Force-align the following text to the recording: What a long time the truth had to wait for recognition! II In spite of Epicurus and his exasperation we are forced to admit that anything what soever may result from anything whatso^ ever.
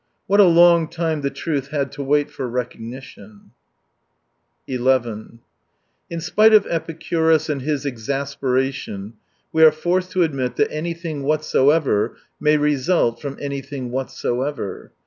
What 0.25 0.39
a 0.39 0.45
long 0.45 0.87
time 0.87 1.21
the 1.21 1.29
truth 1.29 1.67
had 1.67 1.91
to 1.91 2.01
wait 2.03 2.31
for 2.31 2.47
recognition! 2.49 3.51
II 4.67 4.77
In 6.09 6.19
spite 6.19 6.55
of 6.55 6.65
Epicurus 6.65 7.49
and 7.49 7.61
his 7.61 7.85
exasperation 7.85 9.13
we 9.53 9.63
are 9.63 9.71
forced 9.71 10.09
to 10.13 10.23
admit 10.23 10.55
that 10.55 10.71
anything 10.71 11.21
what 11.21 11.45
soever 11.45 12.17
may 12.39 12.57
result 12.57 13.21
from 13.21 13.37
anything 13.39 13.91
whatso^ 13.91 14.47
ever. 14.49 14.91